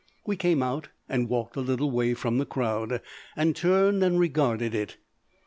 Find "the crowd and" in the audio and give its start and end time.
2.39-3.55